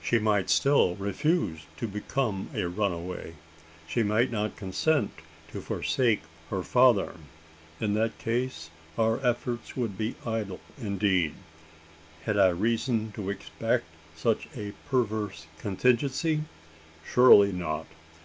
She 0.00 0.20
might 0.20 0.50
still 0.50 0.94
refuse 0.94 1.66
to 1.78 1.88
become 1.88 2.48
a 2.54 2.68
runaway? 2.68 3.34
She 3.88 4.04
might 4.04 4.30
not 4.30 4.54
consent 4.54 5.10
to 5.50 5.60
forsake 5.60 6.22
her 6.48 6.62
father? 6.62 7.14
In 7.80 7.94
that 7.94 8.16
case, 8.18 8.70
our 8.96 9.18
efforts 9.26 9.76
would 9.76 9.98
be 9.98 10.14
idle 10.24 10.60
indeed! 10.80 11.34
Had 12.22 12.38
I 12.38 12.50
reason 12.50 13.10
to 13.16 13.30
expect 13.30 13.86
such 14.14 14.46
a 14.56 14.74
perverse 14.90 15.48
contingency? 15.58 16.42
Surely 17.04 17.50
not? 17.50 17.88